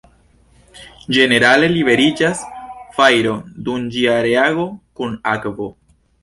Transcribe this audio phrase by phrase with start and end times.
[1.17, 2.41] Ĝenerale liberiĝas
[2.97, 3.35] fajro
[3.69, 4.67] dum ĝia reago
[5.03, 5.71] kun akvo.